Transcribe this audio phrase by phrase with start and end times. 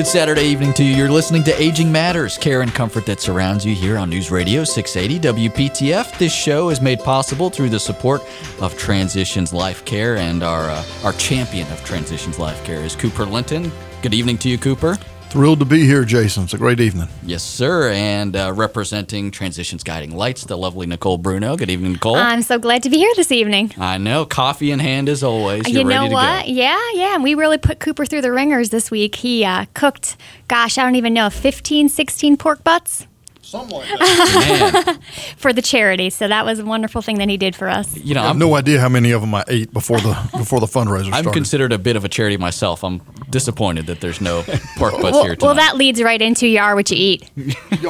[0.00, 0.96] Good Saturday evening to you.
[0.96, 4.64] You're listening to Aging Matters, care and comfort that surrounds you here on News Radio
[4.64, 6.16] 680 WPTF.
[6.16, 8.22] This show is made possible through the support
[8.62, 13.26] of Transitions Life Care, and our uh, our champion of Transitions Life Care is Cooper
[13.26, 13.70] Linton.
[14.00, 14.96] Good evening to you, Cooper.
[15.30, 16.42] Thrilled to be here, Jason.
[16.42, 17.06] It's a great evening.
[17.22, 17.90] Yes, sir.
[17.92, 21.56] And uh, representing Transitions Guiding Lights, the lovely Nicole Bruno.
[21.56, 22.16] Good evening, Nicole.
[22.16, 23.72] I'm so glad to be here this evening.
[23.78, 24.24] I know.
[24.24, 25.68] Coffee in hand as always.
[25.68, 26.40] You're you know ready what?
[26.40, 26.52] To go.
[26.52, 27.14] Yeah, yeah.
[27.14, 29.14] And we really put Cooper through the ringers this week.
[29.14, 30.16] He uh, cooked,
[30.48, 33.06] gosh, I don't even know, 15, 16 pork butts
[33.50, 34.98] Something like that.
[35.36, 36.08] For the charity.
[36.10, 37.96] So that was a wonderful thing that he did for us.
[37.96, 40.16] you know, I have I'm, no idea how many of them I ate before the
[40.38, 41.32] before the fundraiser I'm started.
[41.32, 42.84] considered a bit of a charity myself.
[42.84, 44.42] I'm disappointed that there's no
[44.76, 45.42] pork butts Well, here tonight.
[45.46, 47.28] well, that leads right into you are what you eat.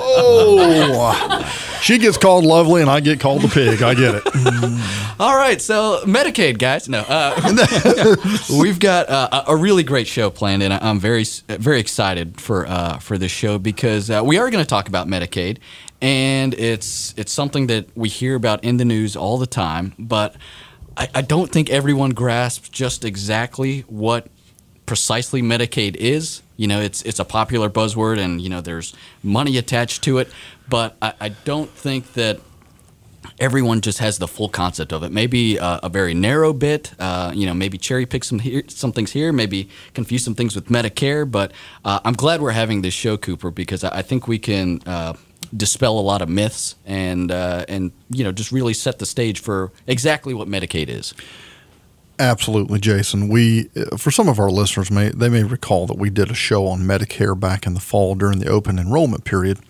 [0.00, 1.42] oh,
[1.80, 3.82] she gets called lovely, and I get called the pig.
[3.82, 5.14] I get it.
[5.20, 6.88] All right, so Medicaid, guys.
[6.88, 8.16] No, uh,
[8.60, 12.98] we've got uh, a really great show planned, and I'm very, very excited for uh,
[12.98, 15.58] for this show because uh, we are going to talk about Medicaid,
[16.00, 20.36] and it's it's something that we hear about in the news all the time, but
[20.96, 24.28] I, I don't think everyone grasps just exactly what
[24.88, 26.42] precisely Medicaid is.
[26.56, 30.28] You know, it's it's a popular buzzword, and you know, there's money attached to it,
[30.68, 32.40] but I, I don't think that
[33.38, 35.12] everyone just has the full concept of it.
[35.12, 38.90] Maybe uh, a very narrow bit, uh, you know, maybe cherry pick some here, some
[38.92, 41.30] things here, maybe confuse some things with Medicare.
[41.30, 41.52] But
[41.84, 45.14] uh, I'm glad we're having this show, Cooper, because I, I think we can uh,
[45.56, 49.40] dispel a lot of myths and uh, and you know just really set the stage
[49.40, 51.14] for exactly what Medicaid is.
[52.20, 53.28] Absolutely, Jason.
[53.28, 56.34] We, uh, for some of our listeners, may they may recall that we did a
[56.34, 59.60] show on Medicare back in the fall during the open enrollment period,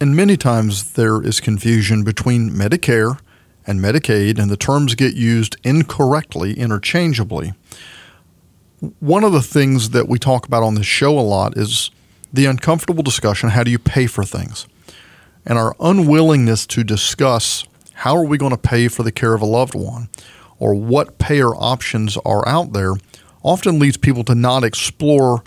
[0.00, 3.18] and many times there is confusion between Medicare
[3.66, 7.54] and Medicaid, and the terms get used incorrectly, interchangeably.
[8.98, 11.90] One of the things that we talk about on this show a lot is
[12.30, 14.66] the uncomfortable discussion: how do you pay for things,
[15.46, 17.64] and our unwillingness to discuss
[17.94, 20.10] how are we going to pay for the care of a loved one
[20.60, 22.92] or what payer options are out there
[23.42, 25.42] often leads people to not explore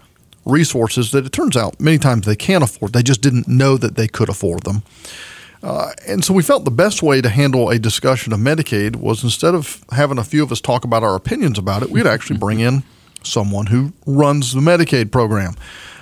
[0.45, 2.91] resources that it turns out many times they can't afford.
[2.91, 4.83] They just didn't know that they could afford them.
[5.61, 9.23] Uh, and so we felt the best way to handle a discussion of Medicaid was
[9.23, 12.37] instead of having a few of us talk about our opinions about it, we'd actually
[12.37, 12.83] bring in
[13.23, 15.55] someone who runs the Medicaid program.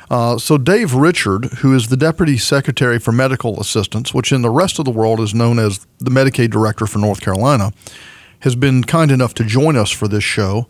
[0.10, 4.50] Uh, so, Dave Richard, who is the Deputy Secretary for Medical Assistance, which in the
[4.50, 7.72] rest of the world is known as the Medicaid Director for North Carolina,
[8.42, 10.68] has been kind enough to join us for this show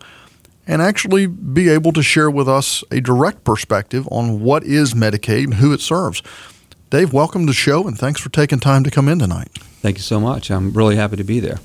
[0.66, 5.44] and actually be able to share with us a direct perspective on what is Medicaid
[5.44, 6.22] and who it serves.
[6.90, 9.50] Dave, welcome to the show and thanks for taking time to come in tonight.
[9.80, 10.50] Thank you so much.
[10.50, 11.58] I'm really happy to be there.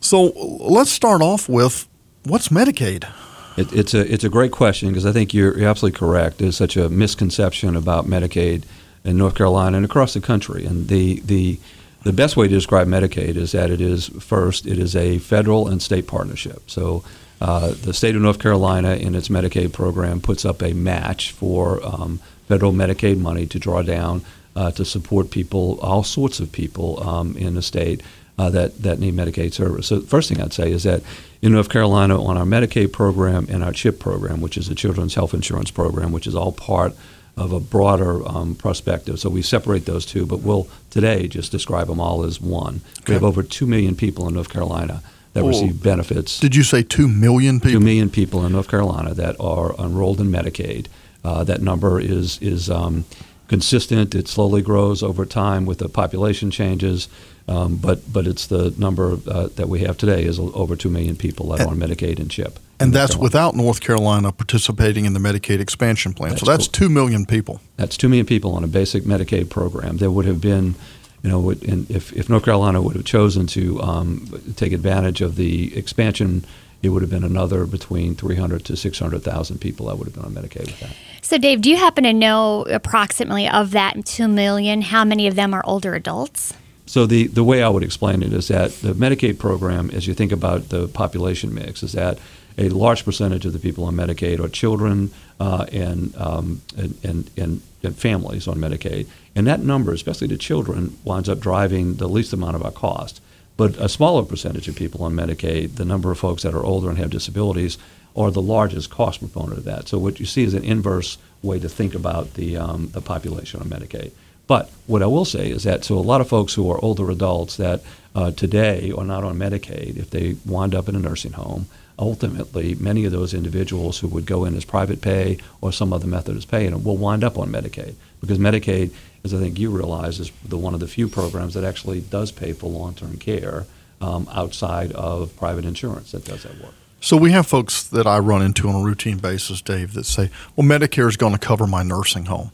[0.00, 1.88] So, let's start off with
[2.24, 3.10] what's Medicaid?
[3.56, 6.38] It, it's a it's a great question because I think you're, you're absolutely correct.
[6.38, 8.64] There's such a misconception about Medicaid
[9.04, 10.66] in North Carolina and across the country.
[10.66, 11.58] And the the
[12.04, 15.68] the best way to describe Medicaid is that it is first it is a federal
[15.68, 16.70] and state partnership.
[16.70, 17.02] So
[17.40, 21.84] uh, the state of North Carolina in its Medicaid program puts up a match for
[21.84, 24.22] um, federal Medicaid money to draw down
[24.54, 28.02] uh, to support people, all sorts of people um, in the state
[28.38, 29.86] uh, that that need Medicaid service.
[29.86, 31.02] So first thing I'd say is that
[31.42, 35.14] in North Carolina, on our Medicaid program and our CHIP program, which is the Children's
[35.14, 36.94] Health Insurance Program, which is all part
[37.36, 39.18] of a broader um, perspective.
[39.18, 42.80] So we separate those two, but we'll today just describe them all as one.
[43.00, 43.04] Okay.
[43.08, 45.02] We have over two million people in North Carolina
[45.32, 45.48] that Oh.
[45.48, 46.38] receive benefits.
[46.38, 47.80] Did you say 2 million people?
[47.80, 50.86] Two million people in North Carolina that are enrolled in Medicaid.
[51.24, 53.04] Uh, that number is is um,
[53.48, 54.14] consistent.
[54.14, 57.08] It slowly grows over time with the population changes,
[57.48, 61.16] um, but but it's the number uh, that we have today is over two million
[61.16, 62.58] people that are on Medicaid and CHIP.
[62.80, 63.22] And North that's Carolina.
[63.22, 66.36] without North Carolina participating in the Medicaid expansion plan.
[66.36, 67.60] so That's that's 2 million people.
[67.76, 69.98] That's two million people on a basic Medicaid program.
[69.98, 70.74] There would have been,
[71.22, 75.20] you know, would- and if, if North Carolina would have chosen to um, take advantage
[75.20, 76.44] of the expansion,
[76.84, 80.32] it would have been another between 300 to 600,000 people that would have been on
[80.32, 80.94] Medicaid with that.
[81.22, 85.34] So, Dave, do you happen to know approximately of that 2 million, how many of
[85.34, 86.54] them are older adults?
[86.86, 90.14] So the, the way I would explain it is that the Medicaid program, as you
[90.14, 92.18] think about the population mix, is that
[92.58, 95.10] a large percentage of the people on Medicaid are children
[95.40, 99.06] uh, and, um, and, and, and, and families on Medicaid.
[99.34, 103.20] And that number, especially the children, winds up driving the least amount of our cost.
[103.56, 106.88] But a smaller percentage of people on Medicaid, the number of folks that are older
[106.88, 107.78] and have disabilities,
[108.16, 109.88] are the largest cost component of that.
[109.88, 113.60] So what you see is an inverse way to think about the, um, the population
[113.60, 114.12] on Medicaid.
[114.46, 117.10] But what I will say is that so a lot of folks who are older
[117.10, 117.82] adults that
[118.14, 121.66] uh, today are not on Medicaid, if they wind up in a nursing home,
[121.98, 126.06] ultimately many of those individuals who would go in as private pay or some other
[126.06, 128.92] method of paying will wind up on Medicaid because Medicaid,
[129.24, 132.30] as I think you realize, is the one of the few programs that actually does
[132.30, 133.66] pay for long-term care
[134.00, 136.74] um, outside of private insurance that does that work.
[137.00, 140.30] So we have folks that I run into on a routine basis, Dave, that say,
[140.56, 142.50] "Well, Medicare is going to cover my nursing home,"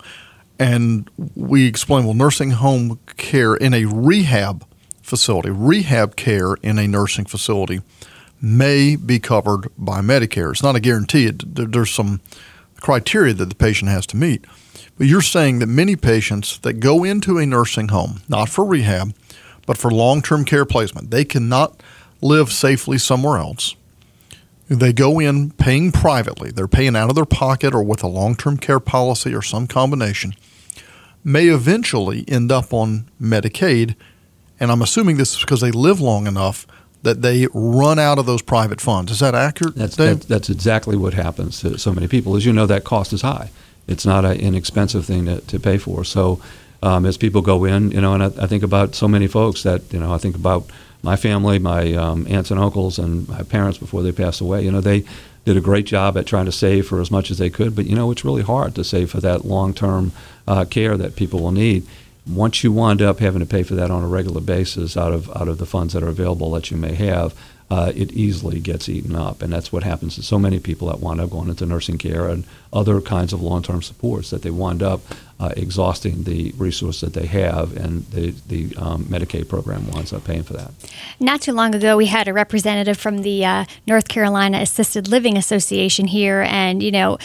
[0.58, 4.64] and we explain, "Well, nursing home care in a rehab
[5.02, 7.80] facility, rehab care in a nursing facility."
[8.42, 10.50] may be covered by Medicare.
[10.50, 11.26] It's not a guarantee.
[11.26, 12.20] It, there's some
[12.80, 14.46] criteria that the patient has to meet.
[15.00, 19.14] But you're saying that many patients that go into a nursing home, not for rehab,
[19.64, 21.82] but for long term care placement, they cannot
[22.20, 23.76] live safely somewhere else.
[24.68, 28.36] They go in paying privately, they're paying out of their pocket or with a long
[28.36, 30.34] term care policy or some combination,
[31.24, 33.94] may eventually end up on Medicaid.
[34.60, 36.66] And I'm assuming this is because they live long enough
[37.04, 39.10] that they run out of those private funds.
[39.12, 39.76] Is that accurate?
[39.76, 42.36] That's, that's, that's, exactly what happens to so many people.
[42.36, 43.48] As you know, that cost is high.
[43.86, 46.04] It's not an inexpensive thing to, to pay for.
[46.04, 46.40] So
[46.82, 49.62] um, as people go in, you know, and I, I, think about so many folks
[49.64, 50.70] that, you know, I think about
[51.02, 54.62] my family, my um, aunts and uncles, and my parents before they passed away.
[54.64, 55.04] You know, they
[55.44, 57.86] did a great job at trying to save for as much as they could, but,
[57.86, 60.12] you know, it's really hard to save for that long term
[60.46, 61.86] uh, care that people will need
[62.26, 65.30] once you wind up having to pay for that on a regular basis out of
[65.36, 67.34] out of the funds that are available that you may have,
[67.70, 70.98] uh, it easily gets eaten up, and that's what happens to so many people that
[70.98, 74.82] wind up going into nursing care and other kinds of long-term supports that they wind
[74.82, 75.00] up
[75.38, 80.24] uh, exhausting the resource that they have, and the the um, Medicaid program winds up
[80.24, 80.72] paying for that.
[81.20, 85.38] Not too long ago, we had a representative from the uh, North Carolina Assisted Living
[85.38, 87.18] Association here, and you know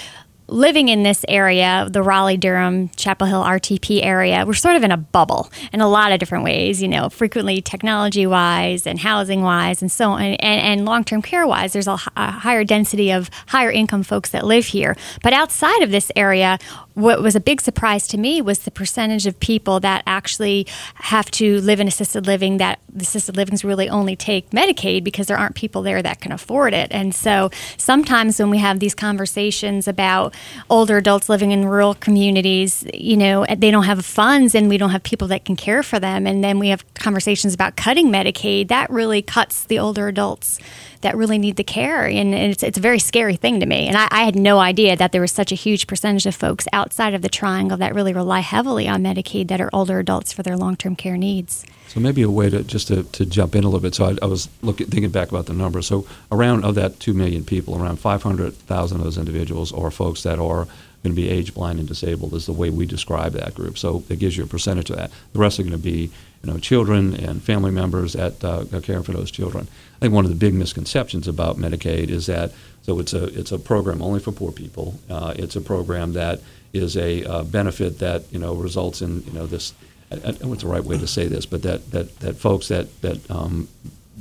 [0.48, 4.92] living in this area, the Raleigh, Durham, Chapel Hill RTP area, we're sort of in
[4.92, 9.42] a bubble in a lot of different ways, you know, frequently technology wise and housing
[9.42, 11.74] wise and so on, and, and long term care wise.
[11.74, 14.96] There's a, a higher density of higher income folks that live here.
[15.24, 16.60] But outside of this area,
[16.96, 20.66] what was a big surprise to me was the percentage of people that actually
[20.96, 25.38] have to live in assisted living that assisted livings really only take Medicaid because there
[25.38, 26.88] aren't people there that can afford it.
[26.92, 30.34] And so sometimes when we have these conversations about
[30.70, 34.92] older adults living in rural communities, you know, they don't have funds and we don't
[34.92, 36.26] have people that can care for them.
[36.26, 38.70] And then we have conversations about cutting Medicaid.
[38.70, 40.60] That really cuts the older adults
[41.06, 42.08] that really need the care.
[42.08, 43.88] And, it's, it's a very scary thing to me.
[43.88, 46.68] And I, I, had no idea that there was such a huge percentage of folks
[46.74, 50.42] outside of the triangle that really rely heavily on Medicaid that are older adults for
[50.42, 51.64] their long term care needs.
[51.90, 53.94] So maybe a way to just to, to jump in a little bit.
[53.94, 55.86] So I, I was looking thinking back about the numbers.
[55.86, 59.92] So around of that two million people, around five hundred thousand of those individuals are
[59.92, 60.68] folks that are
[61.04, 63.78] going to be age blind and disabled is the way we describe that group.
[63.78, 65.12] So it gives you a percentage of that.
[65.34, 66.10] The rest are going to be
[66.44, 69.68] you know children and family members that uh, caring for those children.
[69.96, 72.52] I think one of the big misconceptions about Medicaid is that
[72.84, 75.00] so it's a it's a program only for poor people.
[75.10, 76.42] Uh, it's a program that
[76.74, 79.74] is a uh, benefit that you know results in you know this.
[80.12, 83.02] I, I what's the right way to say this, but that that that folks that
[83.02, 83.68] that um,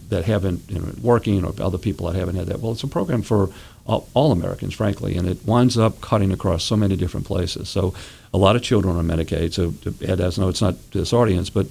[0.09, 2.61] that haven't you know, working or other people that haven't had that.
[2.61, 3.51] Well, it's a program for
[3.87, 7.69] all, all, Americans, frankly, and it winds up cutting across so many different places.
[7.69, 7.95] So,
[8.33, 9.53] a lot of children on Medicaid.
[9.53, 9.75] So,
[10.07, 11.67] Ed has no, it's not this audience, but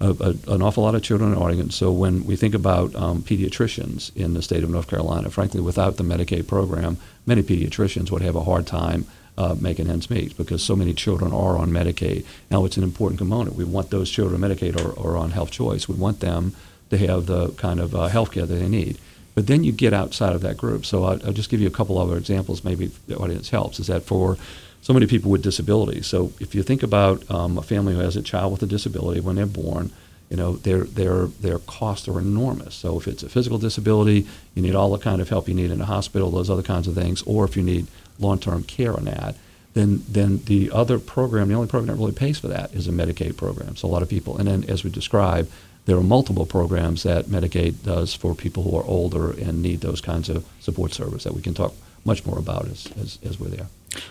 [0.00, 1.76] a, a, an awful lot of children in audience.
[1.76, 5.96] So, when we think about um, pediatricians in the state of North Carolina, frankly, without
[5.96, 6.96] the Medicaid program,
[7.26, 9.06] many pediatricians would have a hard time.
[9.36, 12.24] Uh, making ends meet because so many children are on Medicaid.
[12.52, 13.56] Now, it's an important component.
[13.56, 15.88] We want those children Medicaid or, or on health choice.
[15.88, 16.54] We want them
[16.90, 18.96] to have the kind of uh, health care that they need.
[19.34, 20.86] But then you get outside of that group.
[20.86, 23.88] So I'll, I'll just give you a couple other examples, maybe the audience helps, is
[23.88, 24.36] that for
[24.84, 26.06] so many people with disabilities.
[26.06, 29.18] So if you think about um, a family who has a child with a disability
[29.18, 29.90] when they're born,
[30.28, 32.74] you know, their, their, their costs are enormous.
[32.74, 35.70] So if it's a physical disability, you need all the kind of help you need
[35.70, 37.86] in a hospital, those other kinds of things, or if you need
[38.18, 39.36] long-term care on that,
[39.72, 42.92] then, then the other program, the only program that really pays for that is a
[42.92, 43.76] Medicaid program.
[43.76, 45.50] So a lot of people, and then as we described,
[45.86, 50.02] there are multiple programs that Medicaid does for people who are older and need those
[50.02, 51.72] kinds of support service that we can talk
[52.04, 53.66] much more about as, as, as we're there.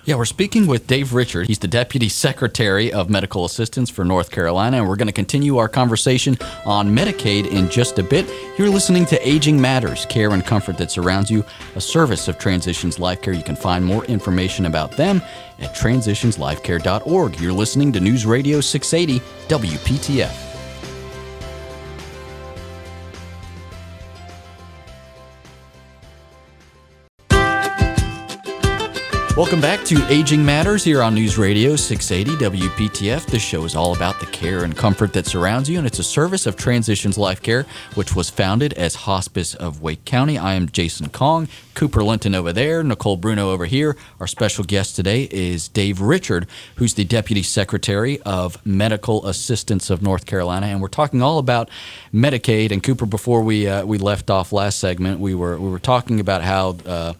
[0.05, 1.47] Yeah, we're speaking with Dave Richard.
[1.47, 5.57] He's the Deputy Secretary of Medical Assistance for North Carolina, and we're going to continue
[5.57, 8.29] our conversation on Medicaid in just a bit.
[8.57, 11.43] You're listening to Aging Matters, care and comfort that surrounds you,
[11.75, 13.33] a service of Transitions Life Care.
[13.33, 15.21] You can find more information about them
[15.59, 17.39] at transitionslifecare.org.
[17.39, 20.52] You're listening to News Radio 680 WPTF.
[29.35, 33.25] Welcome back to Aging Matters here on News Radio 680 WPTF.
[33.25, 36.03] This show is all about the care and comfort that surrounds you, and it's a
[36.03, 40.37] service of Transitions Life Care, which was founded as Hospice of Wake County.
[40.37, 43.97] I am Jason Kong, Cooper Linton over there, Nicole Bruno over here.
[44.19, 50.03] Our special guest today is Dave Richard, who's the Deputy Secretary of Medical Assistance of
[50.03, 51.71] North Carolina, and we're talking all about
[52.13, 52.71] Medicaid.
[52.71, 56.19] And Cooper, before we uh, we left off last segment, we were we were talking
[56.19, 56.77] about how.
[56.85, 57.13] Uh,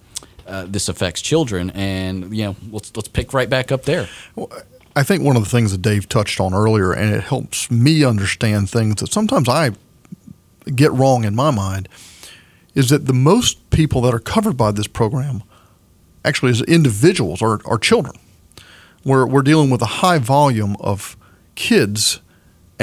[0.48, 4.08] uh, this affects children, and you know, let's let's pick right back up there.
[4.36, 4.52] Well,
[4.96, 8.04] I think one of the things that Dave touched on earlier, and it helps me
[8.04, 9.72] understand things that sometimes I
[10.76, 11.90] get wrong in my mind,
[12.76, 15.44] is that the most people that are covered by this program,
[16.24, 18.16] actually as individuals, are, children.
[19.04, 21.18] We're, we're dealing with a high volume of
[21.56, 22.22] kids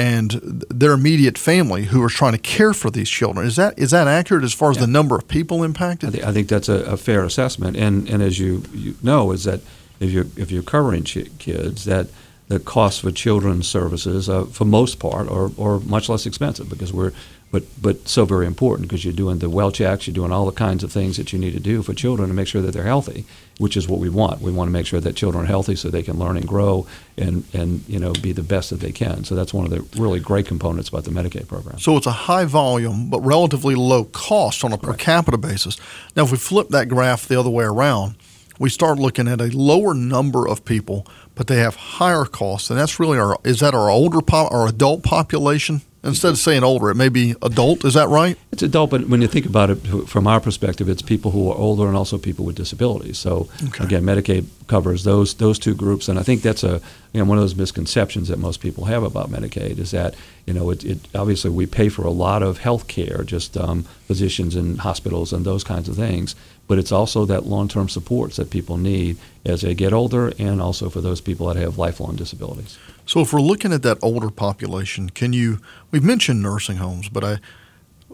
[0.01, 0.31] and
[0.67, 3.45] their immediate family who are trying to care for these children.
[3.45, 4.81] Is that is that accurate as far as yeah.
[4.81, 6.09] the number of people impacted?
[6.09, 7.77] I, th- I think that's a, a, fair assessment.
[7.77, 9.61] And and as you, you know, is that
[9.99, 12.07] if you're if you're covering ch- kids, that
[12.47, 16.91] the cost for children's services, uh, for most part, are, are much less expensive because
[16.91, 17.13] we're
[17.51, 20.53] but but so very important because you're doing the well checks, you're doing all the
[20.53, 22.83] kinds of things that you need to do for children to make sure that they're
[22.83, 23.25] healthy,
[23.59, 24.41] which is what we want.
[24.41, 26.87] We want to make sure that children are healthy so they can learn and grow
[27.17, 29.25] and and you know be the best that they can.
[29.25, 31.77] So that's one of the really great components about the Medicaid program.
[31.77, 34.99] So it's a high volume but relatively low cost on a per right.
[34.99, 35.77] capita basis.
[36.15, 38.15] Now, if we flip that graph the other way around,
[38.59, 41.05] we start looking at a lower number of people,
[41.35, 44.69] but they have higher costs, and that's really our is that our older pop, our
[44.69, 47.85] adult population Instead of saying older, it may be adult.
[47.85, 48.35] Is that right?
[48.51, 49.75] It's adult, but when you think about it
[50.07, 53.19] from our perspective, it's people who are older and also people with disabilities.
[53.19, 53.83] So okay.
[53.83, 56.81] again, Medicaid covers those those two groups, and I think that's a
[57.13, 60.15] you know one of those misconceptions that most people have about Medicaid is that
[60.47, 63.83] you know it, it obviously we pay for a lot of health care, just um,
[64.07, 66.35] physicians and hospitals and those kinds of things,
[66.67, 70.89] but it's also that long-term supports that people need as they get older, and also
[70.89, 72.79] for those people that have lifelong disabilities.
[73.11, 75.59] So if we're looking at that older population, can you?
[75.91, 77.39] We've mentioned nursing homes, but I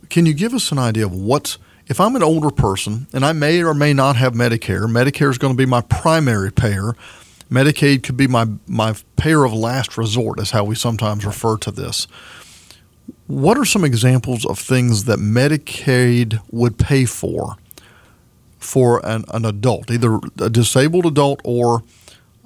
[0.10, 3.32] can you give us an idea of what's if I'm an older person and I
[3.32, 6.96] may or may not have Medicare, Medicare is going to be my primary payer.
[7.48, 11.70] Medicaid could be my my payer of last resort, is how we sometimes refer to
[11.70, 12.08] this.
[13.28, 17.58] What are some examples of things that Medicaid would pay for
[18.58, 21.84] for an, an adult, either a disabled adult or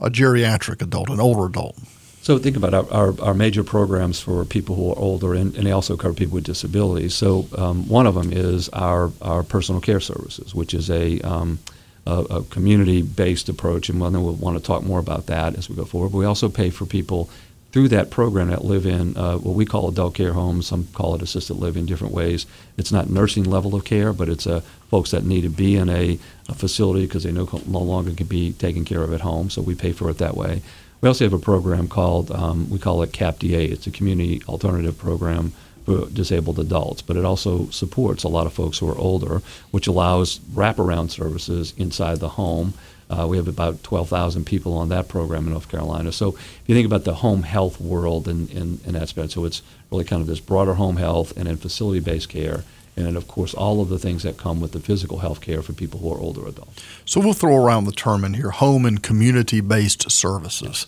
[0.01, 1.77] a geriatric adult, an older adult?
[2.22, 5.66] So think about our, our, our, major programs for people who are older, and, and
[5.66, 7.16] they also cover people with disabilities.
[7.16, 11.58] So um, one of them is our, our personal care services, which is a, um,
[12.06, 15.75] a, a, community-based approach, and we'll, we'll want to talk more about that as we
[15.75, 16.12] go forward.
[16.12, 17.28] But we also pay for people
[17.72, 20.68] through that program that live in uh, what we call adult care homes.
[20.68, 22.46] Some call it assisted living, different ways.
[22.78, 24.62] It's not nursing level of care, but it's uh,
[24.92, 28.28] folks that need to be in a, a facility because they no, no longer can
[28.28, 29.50] be taken care of at home.
[29.50, 30.62] So we pay for it that way.
[31.01, 33.72] We also have a program called, um, we call it CAPDA.
[33.72, 35.51] It's a community alternative program
[35.86, 39.41] for disabled adults, but it also supports a lot of folks who are older,
[39.72, 42.75] which allows wraparound services inside the home.
[43.10, 46.12] Uh, we have about 12,000 people on that program in North Carolina.
[46.12, 49.43] So if you think about the home health world in, in, in that aspect, so
[49.43, 52.63] it's really kind of this broader home health and then facility-based care
[52.95, 55.74] and of course all of the things that come with the physical health care for
[55.74, 56.83] people who are older adults.
[57.05, 60.88] So we'll throw around the term in here home and community based services.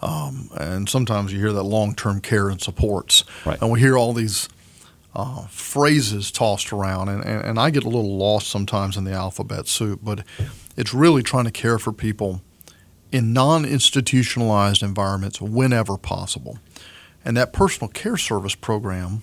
[0.00, 3.24] Um, and sometimes you hear that long term care and supports.
[3.44, 3.60] Right.
[3.60, 4.48] And we hear all these
[5.14, 9.12] uh, phrases tossed around, and, and, and I get a little lost sometimes in the
[9.12, 10.24] alphabet soup, but
[10.76, 12.42] it's really trying to care for people
[13.10, 16.58] in non institutionalized environments whenever possible.
[17.24, 19.22] And that personal care service program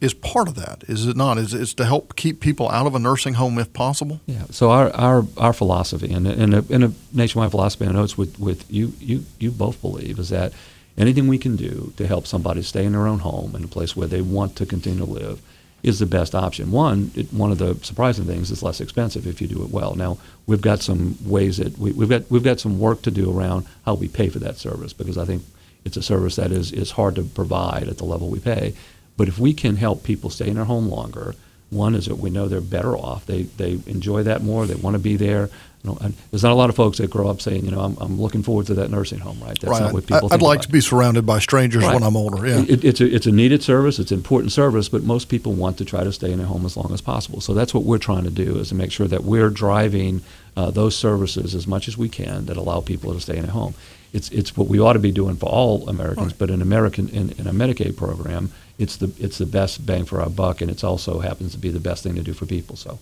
[0.00, 1.38] is part of that, is it not?
[1.38, 4.20] Is it's to help keep people out of a nursing home if possible?
[4.26, 4.44] Yeah.
[4.50, 8.38] So our our, our philosophy and in a, a nationwide philosophy, I know it's with,
[8.38, 10.52] with you you you both believe is that
[10.98, 13.96] anything we can do to help somebody stay in their own home in a place
[13.96, 15.40] where they want to continue to live
[15.82, 16.72] is the best option.
[16.72, 19.94] One, it, one of the surprising things is less expensive if you do it well.
[19.94, 23.30] Now we've got some ways that we, we've got we've got some work to do
[23.36, 25.42] around how we pay for that service because I think
[25.84, 28.74] it's a service that is is hard to provide at the level we pay.
[29.16, 31.34] But if we can help people stay in their home longer,
[31.70, 33.26] one is that we know they're better off.
[33.26, 34.66] They they enjoy that more.
[34.66, 35.50] They want to be there.
[35.82, 37.96] You know, there's not a lot of folks that grow up saying, you know, I'm,
[38.00, 39.38] I'm looking forward to that nursing home.
[39.40, 39.58] Right.
[39.60, 39.82] That's right.
[39.82, 40.28] not what people.
[40.32, 40.62] I'd like about.
[40.64, 41.94] to be surrounded by strangers right.
[41.94, 42.46] when I'm older.
[42.46, 42.64] Yeah.
[42.68, 43.98] It, it's a it's a needed service.
[43.98, 46.64] It's an important service, but most people want to try to stay in their home
[46.64, 47.40] as long as possible.
[47.40, 50.22] So that's what we're trying to do is to make sure that we're driving
[50.56, 53.52] uh, those services as much as we can that allow people to stay in their
[53.52, 53.74] home.
[54.12, 56.38] It's it's what we ought to be doing for all Americans, right.
[56.38, 60.20] but in American in, in a Medicaid program it's the it's the best bang for
[60.20, 62.76] our buck, and it also happens to be the best thing to do for people.
[62.76, 62.98] So,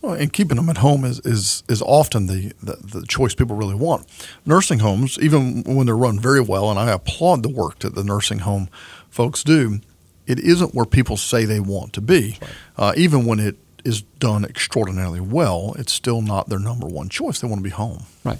[0.00, 3.56] well, and keeping them at home is is, is often the, the, the choice people
[3.56, 4.06] really want.
[4.46, 8.04] Nursing homes, even when they're run very well, and I applaud the work that the
[8.04, 8.68] nursing home
[9.10, 9.80] folks do,
[10.26, 12.38] it isn't where people say they want to be.
[12.40, 12.50] Right.
[12.76, 17.40] Uh, even when it is done extraordinarily well, it's still not their number one choice.
[17.40, 18.04] They want to be home.
[18.24, 18.38] Right.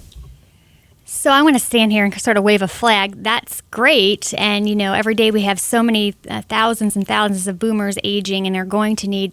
[1.10, 3.22] So I want to stand here and sort of wave a flag.
[3.22, 4.34] That's great.
[4.36, 7.96] And, you know, every day we have so many uh, thousands and thousands of boomers
[8.04, 9.32] aging and they're going to need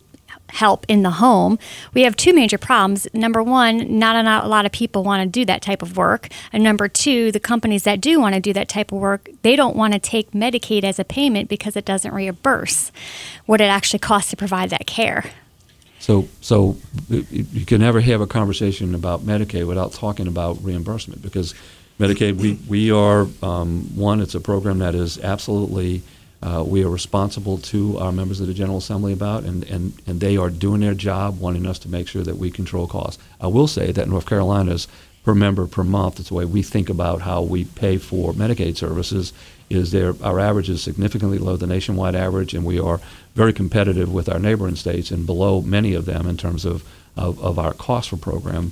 [0.51, 1.59] help in the home.
[1.93, 3.09] We have two major problems.
[3.13, 5.97] Number one, not a, not a lot of people want to do that type of
[5.97, 6.29] work.
[6.53, 9.57] And number two, the companies that do want to do that type of work, they
[9.57, 12.93] don't want to take Medicaid as a payment because it doesn't reimburse
[13.47, 15.25] what it actually costs to provide that care.
[16.05, 16.77] So, so
[17.09, 21.55] you can never have a conversation about Medicaid without talking about reimbursement because
[21.99, 26.03] Medicaid, we, we are, um, one, it's a program that is absolutely,
[26.43, 30.19] uh, we are responsible to our members of the General Assembly about, and, and, and
[30.19, 33.19] they are doing their job, wanting us to make sure that we control costs.
[33.41, 34.87] I will say that North Carolina's
[35.23, 38.77] per member per month, it's the way we think about how we pay for Medicaid
[38.77, 39.33] services,
[39.69, 42.99] is there our average is significantly below the nationwide average, and we are
[43.33, 46.83] very competitive with our neighboring states and below many of them in terms of,
[47.17, 48.71] of, of our cost for program.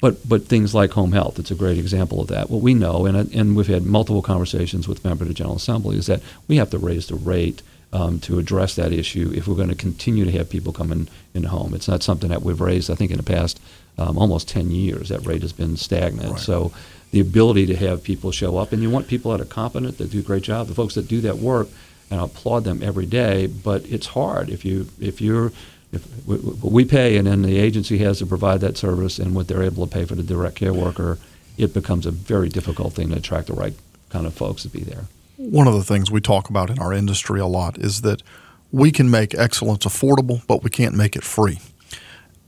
[0.00, 2.50] But, but things like home health, it's a great example of that.
[2.50, 5.96] What we know, and, and we've had multiple conversations with members of the General Assembly,
[5.96, 9.54] is that we have to raise the rate um, to address that issue if we're
[9.54, 11.72] going to continue to have people come in, in home.
[11.72, 13.60] It's not something that we've raised, I think, in the past
[13.96, 15.08] um, almost 10 years.
[15.08, 16.32] That rate has been stagnant.
[16.32, 16.40] Right.
[16.40, 16.72] So
[17.14, 20.10] the ability to have people show up, and you want people that are competent, that
[20.10, 20.66] do a great job.
[20.66, 21.68] The folks that do that work,
[22.10, 23.46] and I applaud them every day.
[23.46, 25.52] But it's hard if you if you're
[25.92, 29.62] if we pay, and then the agency has to provide that service, and what they're
[29.62, 31.20] able to pay for the direct care worker,
[31.56, 33.74] it becomes a very difficult thing to attract the right
[34.10, 35.04] kind of folks to be there.
[35.36, 38.24] One of the things we talk about in our industry a lot is that
[38.72, 41.60] we can make excellence affordable, but we can't make it free.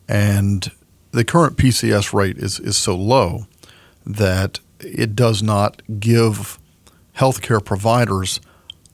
[0.08, 0.72] And
[1.12, 3.46] the current PCS rate is, is so low
[4.06, 6.58] that it does not give
[7.16, 8.40] healthcare providers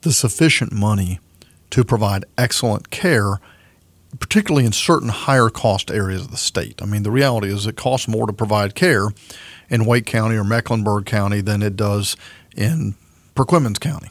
[0.00, 1.20] the sufficient money
[1.70, 3.40] to provide excellent care,
[4.18, 6.80] particularly in certain higher cost areas of the state.
[6.82, 9.08] I mean, the reality is it costs more to provide care
[9.68, 12.16] in Wake County or Mecklenburg County than it does
[12.56, 12.94] in
[13.34, 14.08] Perquimans County.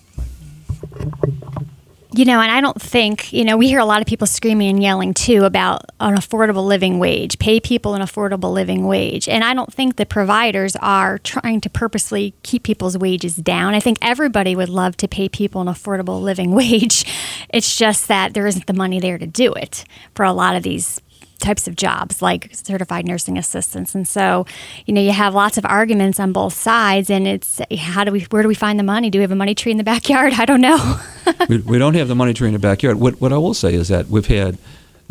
[2.14, 4.70] You know, and I don't think, you know, we hear a lot of people screaming
[4.70, 9.30] and yelling too about an affordable living wage, pay people an affordable living wage.
[9.30, 13.76] And I don't think the providers are trying to purposely keep people's wages down.
[13.76, 17.06] I think everybody would love to pay people an affordable living wage.
[17.48, 20.64] It's just that there isn't the money there to do it for a lot of
[20.64, 21.00] these
[21.42, 23.94] types of jobs like certified nursing assistants.
[23.96, 24.46] And so
[24.86, 28.22] you know you have lots of arguments on both sides and it's how do we
[28.32, 29.10] where do we find the money?
[29.10, 30.34] Do we have a money tree in the backyard?
[30.38, 31.00] I don't know.
[31.48, 33.00] We, we, don't have the money tree in the backyard.
[33.00, 34.58] What, what i will say is that we've had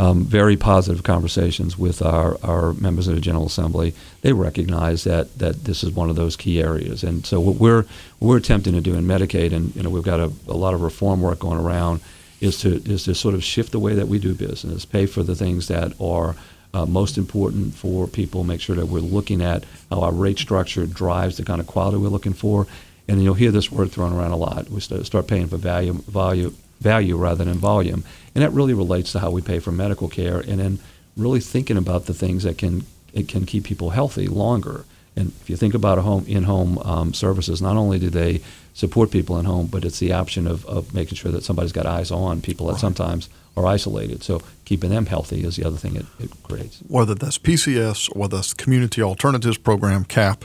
[0.00, 3.94] um, very positive conversations with our, our members of the General Assembly.
[4.22, 7.82] They recognize that that this is one of those key areas, and so what we're
[8.18, 10.72] what we're attempting to do in Medicaid, and you know we've got a, a lot
[10.72, 12.00] of reform work going around
[12.40, 15.22] is to is to sort of shift the way that we do business, pay for
[15.22, 16.34] the things that are
[16.72, 20.86] uh, most important for people, make sure that we're looking at how our rate structure
[20.86, 22.66] drives the kind of quality we're looking for.
[23.08, 24.70] And you'll hear this word thrown around a lot.
[24.70, 29.18] We start paying for value, value, value rather than volume, and that really relates to
[29.18, 30.78] how we pay for medical care, and then
[31.16, 34.84] really thinking about the things that can it can keep people healthy longer.
[35.16, 38.40] And if you think about a home in-home um, services, not only do they
[38.74, 41.86] support people in home, but it's the option of, of making sure that somebody's got
[41.86, 44.22] eyes on people that sometimes are isolated.
[44.22, 46.78] So keeping them healthy is the other thing it, it creates.
[46.86, 50.44] Whether that's PCS, whether that's Community Alternatives Program, CAP,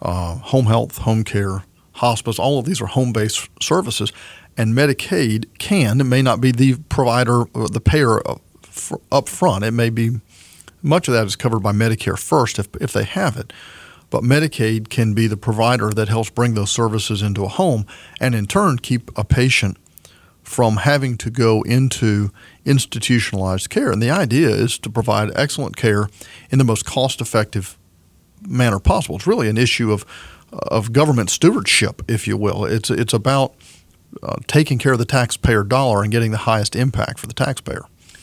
[0.00, 4.12] uh, home health, home care, hospice, all of these are home-based services.
[4.56, 8.22] And Medicaid can, it may not be the provider, or the payer
[9.10, 9.64] up front.
[9.64, 10.20] It may be,
[10.82, 13.52] much of that is covered by Medicare first if, if they have it
[14.14, 17.84] but Medicaid can be the provider that helps bring those services into a home
[18.20, 19.76] and in turn keep a patient
[20.44, 22.30] from having to go into
[22.64, 23.90] institutionalized care.
[23.90, 26.08] And the idea is to provide excellent care
[26.48, 27.76] in the most cost effective
[28.46, 29.16] manner possible.
[29.16, 30.06] It's really an issue of,
[30.52, 32.64] of government stewardship, if you will.
[32.66, 33.56] It's, it's about
[34.22, 37.82] uh, taking care of the taxpayer dollar and getting the highest impact for the taxpayer.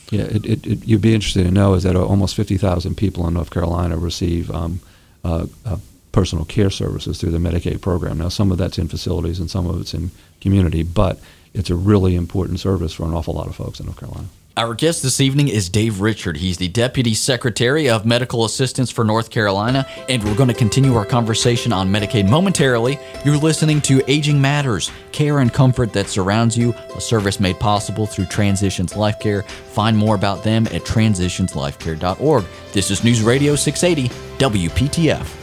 [0.10, 3.34] Yeah, it, it, it, you'd be interested to know is that almost 50,000 people in
[3.34, 4.80] North Carolina receive um,
[5.24, 5.78] uh, uh,
[6.12, 8.18] personal care services through the Medicaid program.
[8.18, 11.20] Now, some of that's in facilities and some of it's in community, but
[11.54, 14.28] it's a really important service for an awful lot of folks in North Carolina.
[14.62, 16.38] Our guest this evening is Dave Richard.
[16.38, 20.94] He's the Deputy Secretary of Medical Assistance for North Carolina, and we're going to continue
[20.94, 23.00] our conversation on Medicaid momentarily.
[23.26, 28.06] You're listening to Aging Matters, care and comfort that surrounds you, a service made possible
[28.06, 29.42] through Transitions Life Care.
[29.42, 32.46] Find more about them at transitionslifecare.org.
[32.72, 35.41] This is News Radio 680, WPTF.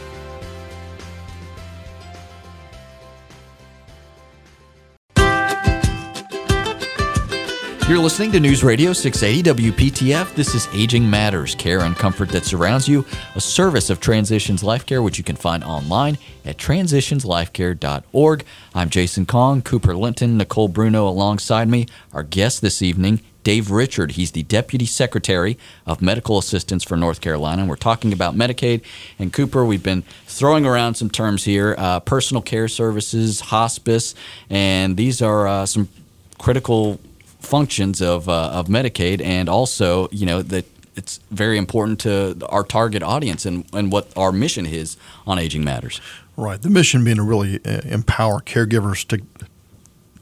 [7.89, 10.35] You're listening to News Radio 680 WPTF.
[10.35, 14.85] This is Aging Matters, care and comfort that surrounds you, a service of Transitions Life
[14.85, 18.45] Care, which you can find online at transitionslifecare.org.
[18.75, 21.87] I'm Jason Kong, Cooper Linton, Nicole Bruno alongside me.
[22.13, 24.11] Our guest this evening, Dave Richard.
[24.11, 27.65] He's the Deputy Secretary of Medical Assistance for North Carolina.
[27.65, 28.83] We're talking about Medicaid.
[29.17, 34.13] And Cooper, we've been throwing around some terms here uh, personal care services, hospice,
[34.47, 35.89] and these are uh, some
[36.37, 36.99] critical
[37.39, 42.63] functions of uh, of Medicaid, and also you know that it's very important to our
[42.63, 46.01] target audience and, and what our mission is on aging matters.
[46.35, 46.61] Right.
[46.61, 49.21] The mission being to really uh, empower caregivers to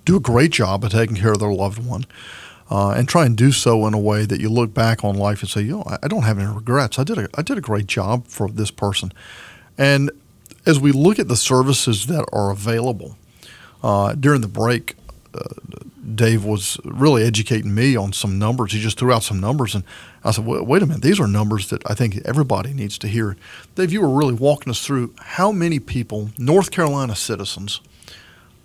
[0.06, 2.06] do a great job of taking care of their loved one.
[2.70, 5.40] Uh, and try and do so in a way that you look back on life
[5.42, 7.00] and say, you know, I don't have any regrets.
[7.00, 9.14] I did a, I did a great job for this person."
[9.78, 10.12] And
[10.66, 13.18] as we look at the services that are available
[13.82, 14.96] uh, during the break,
[15.34, 15.46] uh,
[16.14, 18.72] Dave was really educating me on some numbers.
[18.72, 19.84] He just threw out some numbers, and
[20.24, 23.36] I said, "Wait a minute, these are numbers that I think everybody needs to hear."
[23.76, 27.82] Dave, you were really walking us through how many people, North Carolina citizens,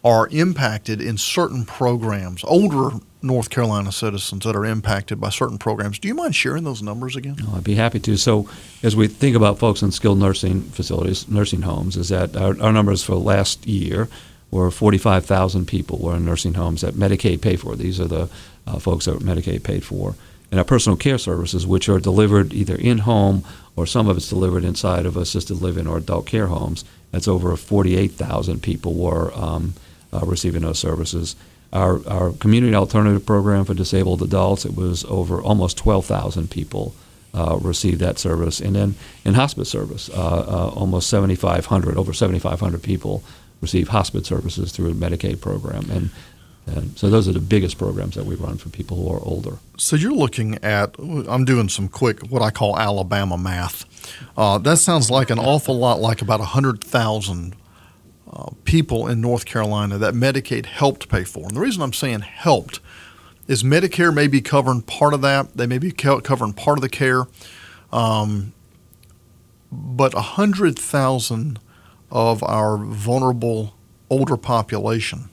[0.05, 2.43] are impacted in certain programs.
[2.45, 5.99] Older North Carolina citizens that are impacted by certain programs.
[5.99, 7.37] Do you mind sharing those numbers again?
[7.47, 8.17] Oh, I'd be happy to.
[8.17, 8.49] So,
[8.83, 12.73] as we think about folks in skilled nursing facilities, nursing homes, is that our, our
[12.73, 14.09] numbers for last year
[14.53, 17.75] where 45,000 people were in nursing homes that Medicaid paid for.
[17.75, 18.29] These are the
[18.67, 20.15] uh, folks that Medicaid paid for.
[20.51, 23.45] And our personal care services, which are delivered either in home
[23.77, 27.57] or some of it's delivered inside of assisted living or adult care homes, that's over
[27.57, 29.73] 48,000 people were um,
[30.13, 31.35] uh, receiving those services.
[31.73, 36.95] Our, our community alternative program for disabled adults, it was over almost 12,000 people
[37.33, 38.61] uh, received that service.
[38.61, 43.25] And then in hospice service, uh, uh almost 7,500, over 7,500 people
[43.63, 45.89] receive hospice services through a Medicaid program.
[45.91, 46.11] And,
[46.67, 49.59] and so those are the biggest programs that we run for people who are older.
[49.79, 53.87] So you're looking at, I'm doing some quick, what I call Alabama math.
[54.37, 57.57] Uh, that sounds like an awful lot like about 100,000
[58.31, 61.45] uh, people in North Carolina that Medicaid helped pay for.
[61.47, 62.81] And the reason I'm saying helped
[63.47, 65.57] is Medicare may be covering part of that.
[65.57, 67.27] They may be covering part of the care.
[67.93, 68.53] Um,
[69.71, 71.59] but 100,000
[72.13, 73.75] of our vulnerable
[74.11, 75.31] older population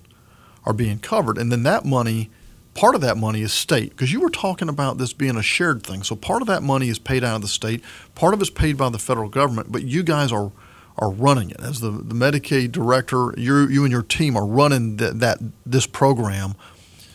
[0.66, 1.38] are being covered.
[1.38, 2.30] And then that money,
[2.74, 5.84] part of that money is state, because you were talking about this being a shared
[5.84, 6.04] thing.
[6.04, 7.84] So part of that money is paid out of the state,
[8.16, 10.52] part of it's paid by the federal government, but you guys are
[10.98, 13.34] are running it as the, the Medicaid director.
[13.38, 16.56] You you and your team are running the, that this program,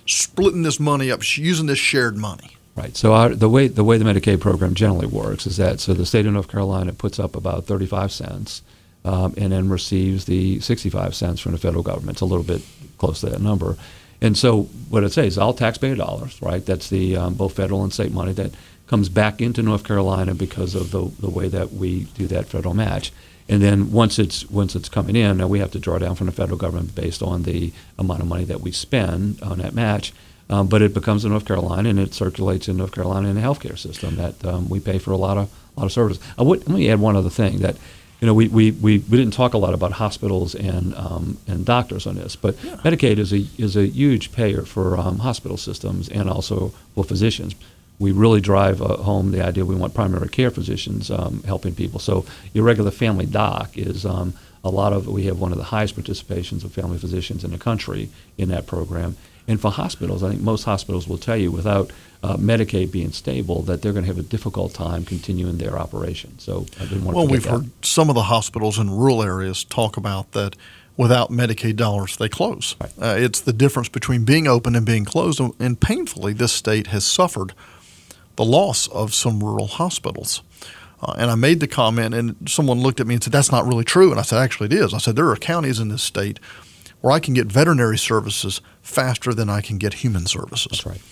[0.07, 2.57] splitting this money up, using this shared money.
[2.77, 2.97] Right.
[2.97, 6.07] So our, the way the way the Medicaid program generally works is that so the
[6.07, 8.63] state of North Carolina puts up about thirty five cents
[9.05, 12.17] um, and then receives the 65 cents from the federal government.
[12.17, 12.63] It's a little bit
[12.99, 13.77] close to that number.
[14.21, 16.65] And so what it says all taxpayer dollars, right?
[16.65, 18.53] That's the um, both federal and state money that
[18.87, 22.75] comes back into North Carolina because of the, the way that we do that federal
[22.75, 23.13] match.
[23.49, 26.27] And then once it's once it's coming in, now we have to draw down from
[26.27, 30.13] the federal government based on the amount of money that we spend on that match.
[30.49, 33.41] Um, but it becomes in North Carolina and it circulates in North Carolina in the
[33.41, 36.23] healthcare system that um, we pay for a lot of a lot of services.
[36.39, 37.77] I would, let me add one other thing that
[38.25, 41.67] you know, we, we, we, we didn't talk a lot about hospitals and um, and
[41.67, 42.77] doctors on this, but yeah.
[42.77, 47.55] Medicaid is a is a huge payer for um, hospital systems and also for physicians.
[47.99, 52.01] We really drive uh, home the idea we want primary care physicians um, helping people.
[52.01, 54.33] So your regular family doc is um,
[54.65, 57.59] a lot of we have one of the highest participations of family physicians in the
[57.59, 58.09] country
[58.39, 59.19] in that program.
[59.47, 61.91] And for hospitals, I think most hospitals will tell you without
[62.23, 66.39] uh, Medicaid being stable that they're going to have a difficult time continuing their operation.
[66.39, 67.51] So I didn't want well, we've that.
[67.51, 70.57] heard some of the hospitals in rural areas talk about that.
[70.97, 72.77] Without Medicaid dollars, they close.
[72.81, 72.93] Right.
[73.03, 75.41] Uh, it's the difference between being open and being closed.
[75.59, 77.53] And painfully, this state has suffered
[78.37, 80.43] the loss of some rural hospitals.
[81.03, 83.67] Uh, and I made the comment, and someone looked at me and said, That's not
[83.67, 84.13] really true.
[84.13, 84.95] And I said, Actually, it is.
[84.95, 86.39] I said, There are counties in this state
[87.05, 90.69] where I can get veterinary services faster than I can get human services.
[90.71, 91.03] That's right.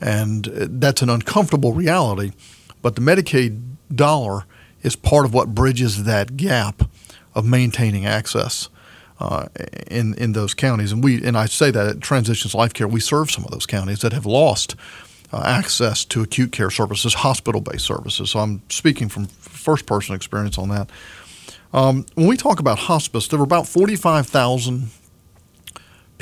[0.00, 0.46] And
[0.80, 2.32] that's an uncomfortable reality.
[2.80, 3.60] But the Medicaid
[3.94, 4.46] dollar
[4.82, 6.88] is part of what bridges that gap
[7.34, 8.70] of maintaining access
[9.20, 9.48] uh,
[9.88, 10.90] in in those counties.
[10.90, 13.66] And we and I say that at Transitions Life Care, we serve some of those
[13.66, 14.74] counties that have lost
[15.34, 18.30] uh, access to acute care services, hospital based services.
[18.30, 20.88] So I'm speaking from first person experience on that.
[21.74, 24.88] Um, when we talk about hospice, there were about 45,000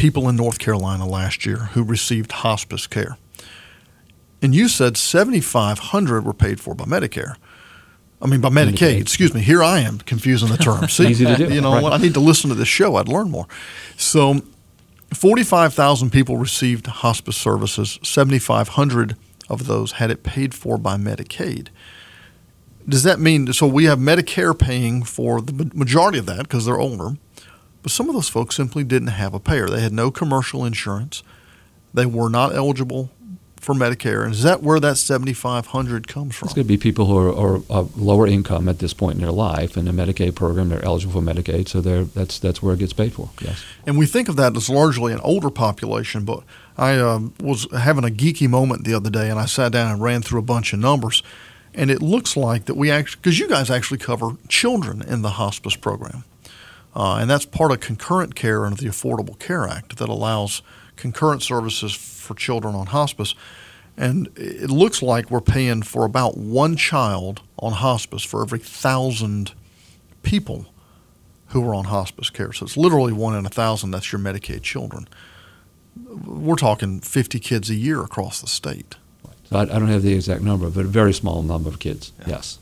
[0.01, 3.19] people in North Carolina last year who received hospice care.
[4.41, 7.37] And you said 7,500 were paid for by Medicare.
[8.23, 9.01] I mean, by Medicaid, Medicaid.
[9.03, 9.43] excuse me.
[9.43, 10.93] Here I am confusing the terms.
[10.97, 11.53] See, Easy to do.
[11.53, 11.93] You know, right.
[11.93, 12.97] I need to listen to this show.
[12.97, 13.47] I'd learn more.
[13.99, 14.41] So
[15.13, 17.99] 45,000 people received hospice services.
[18.03, 19.17] 7,500
[19.51, 21.69] of those had it paid for by Medicaid.
[22.89, 26.81] Does that mean so we have Medicare paying for the majority of that because they're
[26.81, 27.19] older,
[27.83, 29.69] but some of those folks simply didn't have a payer.
[29.69, 31.23] They had no commercial insurance.
[31.93, 33.11] They were not eligible
[33.61, 34.25] for Medicare.
[34.25, 36.47] And is that where that 7500 comes from?
[36.47, 39.21] It's going to be people who are, are, are, lower income at this point in
[39.21, 39.77] their life.
[39.77, 43.13] In the Medicaid program, they're eligible for Medicaid, so that's, that's where it gets paid
[43.13, 43.63] for, yes.
[43.87, 46.43] And we think of that as largely an older population, but
[46.79, 50.03] I uh, was having a geeky moment the other day, and I sat down and
[50.03, 51.23] ran through a bunch of numbers.
[51.75, 55.31] And it looks like that we actually, because you guys actually cover children in the
[55.31, 56.25] hospice program.
[56.95, 60.63] Uh, and that's part of concurrent care under the Affordable Care Act that allows
[60.97, 63.35] concurrent services for children on hospice.
[63.97, 69.53] And it looks like we're paying for about one child on hospice for every thousand
[70.23, 70.67] people
[71.49, 72.53] who are on hospice care.
[72.53, 73.91] So it's literally one in a thousand.
[73.91, 75.09] That's your Medicaid children.
[76.25, 78.97] We're talking 50 kids a year across the state.
[79.45, 82.13] So I, I don't have the exact number, but a very small number of kids,
[82.21, 82.29] yeah.
[82.29, 82.59] yes.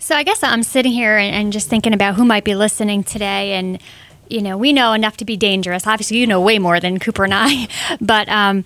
[0.00, 3.04] So I guess I'm sitting here and, and just thinking about who might be listening
[3.04, 3.80] today and
[4.28, 5.86] you know, we know enough to be dangerous.
[5.86, 7.68] Obviously, you know way more than Cooper and I,
[8.00, 8.64] but um,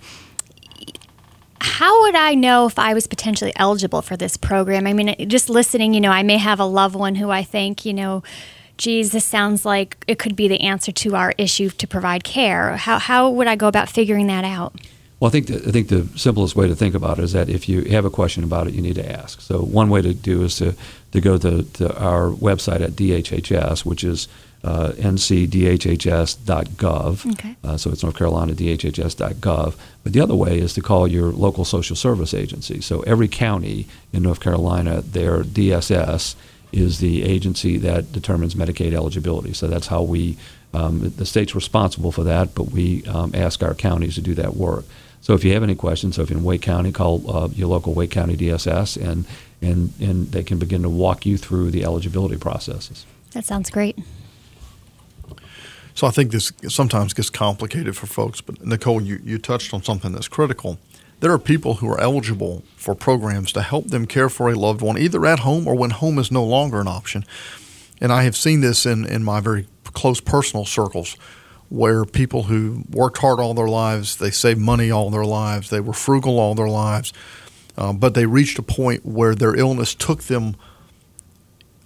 [1.59, 4.87] how would I know if I was potentially eligible for this program?
[4.87, 7.83] I mean, just listening, you know, I may have a loved one who I think,
[7.83, 8.23] you know,
[8.77, 12.77] geez, this sounds like it could be the answer to our issue to provide care.
[12.77, 14.75] How, how would I go about figuring that out?
[15.19, 17.47] Well, I think the, I think the simplest way to think about it is that
[17.47, 19.39] if you have a question about it, you need to ask.
[19.39, 20.75] So one way to do is to,
[21.13, 24.27] to go to, to our website at DHHS, which is
[24.65, 25.31] uh, ncdhhs.gov.
[27.33, 27.55] Okay.
[27.63, 29.75] Uh, so it's North Carolina DHHS.gov.
[30.03, 32.81] But the other way is to call your local social service agency.
[32.81, 36.35] So every county in North Carolina, their DSS
[36.73, 39.53] is the agency that determines Medicaid eligibility.
[39.53, 40.35] So that's how we,
[40.73, 44.55] um, the state's responsible for that, but we um, ask our counties to do that
[44.55, 44.83] work.
[45.25, 47.67] So if you have any questions, so if you're in Wake County, call uh, your
[47.67, 49.25] local Wake County DSS, and,
[49.59, 53.07] and, and they can begin to walk you through the eligibility processes.
[53.31, 53.97] That sounds great.
[55.95, 59.81] So I think this sometimes gets complicated for folks, but Nicole, you, you touched on
[59.81, 60.77] something that's critical.
[61.21, 64.83] There are people who are eligible for programs to help them care for a loved
[64.83, 67.25] one, either at home or when home is no longer an option.
[67.99, 71.17] And I have seen this in, in my very close personal circles
[71.69, 75.79] where people who worked hard all their lives, they saved money all their lives, they
[75.79, 77.11] were frugal all their lives,
[77.77, 80.55] uh, but they reached a point where their illness took them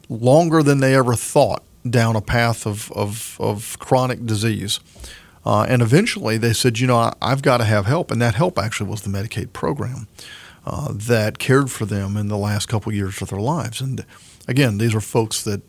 [0.09, 4.79] longer than they ever thought down a path of, of, of chronic disease.
[5.45, 8.11] Uh, and eventually they said, you know, I, have got to have help.
[8.11, 10.07] And that help actually was the Medicaid program
[10.65, 13.79] uh, that cared for them in the last couple years of their lives.
[13.79, 14.05] And
[14.47, 15.61] again, these are folks that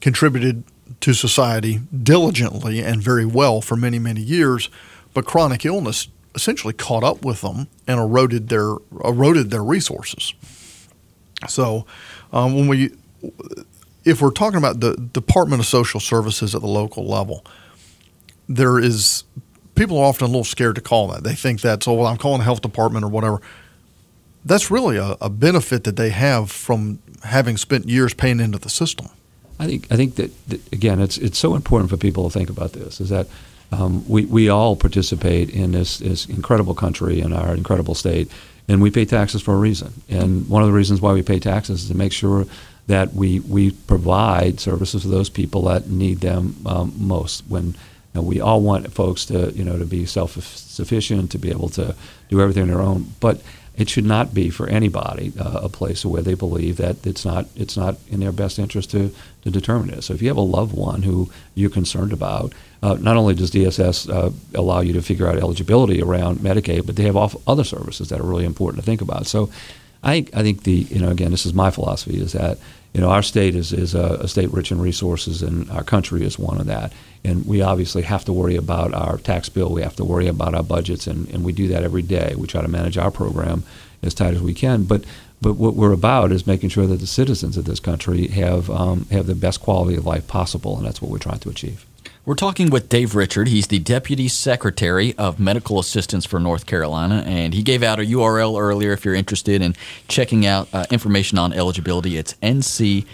[0.00, 0.64] contributed
[1.00, 4.68] to society diligently and very well for many, many years,
[5.12, 10.34] but chronic illness essentially caught up with them and eroded their eroded their resources.
[11.48, 11.86] So,
[12.32, 12.92] um, when we,
[14.04, 17.44] if we're talking about the Department of Social Services at the local level,
[18.48, 19.24] there is
[19.74, 21.24] people are often a little scared to call that.
[21.24, 23.40] They think that's oh, well, I'm calling the health department or whatever.
[24.44, 28.68] That's really a, a benefit that they have from having spent years paying into the
[28.68, 29.08] system.
[29.58, 32.50] I think I think that, that, again, it's it's so important for people to think
[32.50, 33.00] about this.
[33.00, 33.26] Is that
[33.72, 38.30] um, we we all participate in this this incredible country and our incredible state,
[38.68, 39.92] and we pay taxes for a reason.
[40.08, 42.46] And one of the reasons why we pay taxes is to make sure
[42.86, 47.44] that we we provide services to those people that need them um, most.
[47.48, 47.74] When
[48.14, 51.94] we all want folks to you know to be self sufficient, to be able to
[52.28, 53.40] do everything on their own, but
[53.76, 57.46] it should not be for anybody uh, a place where they believe that it's not
[57.56, 60.02] it's not in their best interest to, to determine it.
[60.02, 63.50] So if you have a loved one who you're concerned about, uh, not only does
[63.50, 68.08] DSS uh, allow you to figure out eligibility around Medicaid, but they have other services
[68.10, 69.26] that are really important to think about.
[69.26, 69.50] So
[70.02, 72.58] I I think the you know again this is my philosophy is that
[72.94, 76.22] you know, our state is, is a, a, state rich in resources, and our country
[76.22, 76.92] is one of that.
[77.24, 79.72] And we obviously have to worry about our tax bill.
[79.72, 82.34] We have to worry about our budgets, and, and we do that every day.
[82.36, 83.64] We try to manage our program
[84.00, 84.84] as tight as we can.
[84.84, 85.04] But
[85.42, 89.06] but what we're about is making sure that the citizens of this country have um,
[89.10, 91.84] have the best quality of life possible, and that's what we're trying to achieve.
[92.26, 93.48] We're talking with Dave Richard.
[93.48, 98.02] He's the Deputy Secretary of Medical Assistance for North Carolina, and he gave out a
[98.02, 99.76] URL earlier if you're interested in
[100.08, 102.16] checking out uh, information on eligibility.
[102.16, 103.04] It's ncdhhs.gov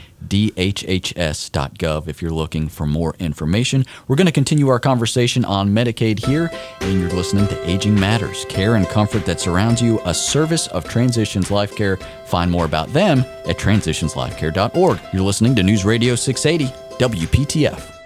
[2.07, 3.85] if you're looking for more information.
[4.07, 6.49] We're going to continue our conversation on Medicaid here,
[6.81, 10.85] and you're listening to Aging Matters Care and Comfort that Surrounds You, a service of
[10.85, 11.96] Transitions Life Care.
[12.27, 15.01] Find more about them at transitionslifecare.org.
[15.12, 16.73] You're listening to News Radio 680,
[17.05, 18.00] WPTF.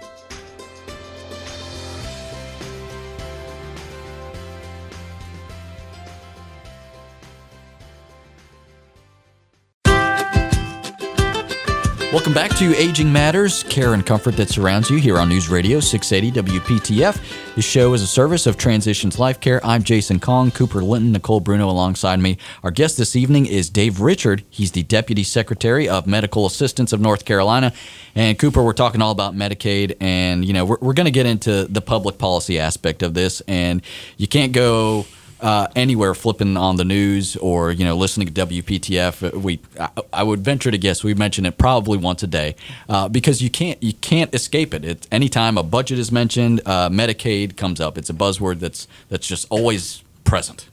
[12.15, 15.81] Welcome back to Aging Matters, care and comfort that surrounds you here on News Radio
[15.81, 17.55] 680 WPTF.
[17.55, 19.59] This show is a service of Transitions Life Care.
[19.65, 22.37] I'm Jason Kong, Cooper Linton, Nicole Bruno alongside me.
[22.63, 24.45] Our guest this evening is Dave Richard.
[24.49, 27.73] He's the Deputy Secretary of Medical Assistance of North Carolina.
[28.15, 31.25] And Cooper, we're talking all about Medicaid, and you know we're, we're going to get
[31.25, 33.81] into the public policy aspect of this, and
[34.15, 35.05] you can't go
[35.41, 39.89] uh, anywhere flipping on the news or you know listening to WPTF, uh, we I,
[40.13, 42.55] I would venture to guess we mention it probably once a day
[42.87, 44.85] uh, because you can't you can't escape it.
[44.85, 47.97] It's anytime a budget is mentioned, uh, Medicaid comes up.
[47.97, 50.69] It's a buzzword that's that's just always present.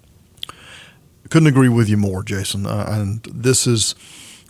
[1.28, 2.66] Couldn't agree with you more, Jason.
[2.66, 3.94] Uh, and this is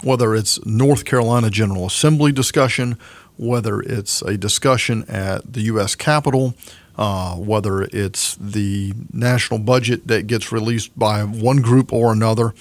[0.03, 2.98] whether it's North Carolina General Assembly discussion,
[3.37, 5.94] whether it's a discussion at the U.S.
[5.94, 6.55] Capitol
[6.97, 12.55] uh, whether it's the national budget that gets released by one group or another.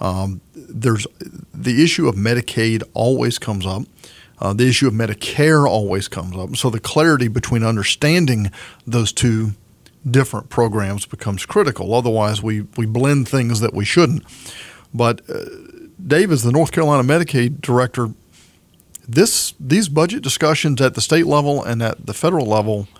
[0.00, 1.06] Um, there's
[1.52, 3.82] the issue of Medicaid always comes up.
[4.38, 6.56] Uh, the issue of Medicare always comes up.
[6.56, 8.50] So the clarity between understanding
[8.86, 9.52] those two
[10.08, 11.94] different programs becomes critical.
[11.94, 14.24] Otherwise, we, we blend things that we shouldn't.
[14.92, 15.44] But uh,
[16.04, 18.08] Dave, as the North Carolina Medicaid director,
[19.06, 22.88] this these budget discussions at the state level and at the federal level–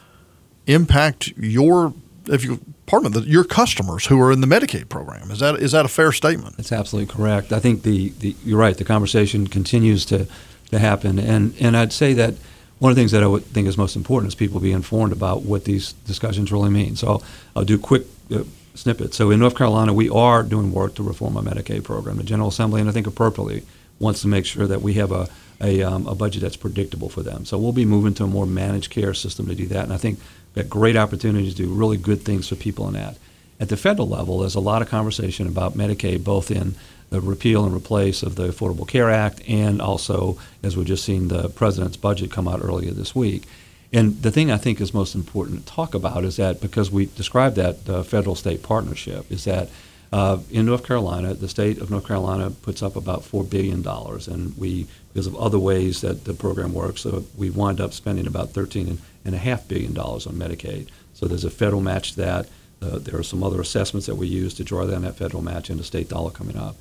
[0.67, 1.95] impact your
[2.27, 5.31] if you pardon your customers who are in the Medicaid program.
[5.31, 6.57] Is that is that a fair statement?
[6.57, 7.53] That's absolutely correct.
[7.53, 8.77] I think the, the you're right.
[8.77, 10.27] The conversation continues to
[10.71, 12.35] to happen, and and I'd say that
[12.79, 15.13] one of the things that I would think is most important is people be informed
[15.13, 16.97] about what these discussions really mean.
[16.97, 17.23] So
[17.55, 18.03] I'll do quick
[18.35, 19.17] uh, snippets.
[19.17, 22.17] So in North Carolina, we are doing work to reform our Medicaid program.
[22.17, 23.65] The General Assembly, and I think appropriately,
[23.99, 25.29] wants to make sure that we have a
[25.61, 27.45] a, um, a budget that's predictable for them.
[27.45, 29.97] So we'll be moving to a more managed care system to do that, and I
[29.97, 30.19] think
[30.55, 33.17] got great opportunities to do really good things for people in that.
[33.61, 36.75] At the federal level, there's a lot of conversation about Medicaid, both in
[37.11, 41.29] the repeal and replace of the Affordable Care Act, and also, as we've just seen,
[41.29, 43.45] the president's budget come out earlier this week.
[43.93, 47.07] And the thing I think is most important to talk about is that because we
[47.07, 49.69] described that uh, federal state partnership, is that
[50.13, 54.59] uh, in North Carolina, the state of North Carolina puts up about $4 billion, and
[54.59, 58.51] we, because of other ways that the program works, so we wind up spending about
[58.51, 58.99] 13 and
[59.33, 60.89] a half billion dollars on Medicaid.
[61.15, 62.49] So there's a federal match to that.
[62.83, 65.71] Uh, there are some other assessments that we use to draw down that federal match
[65.71, 66.77] and the state dollar coming up.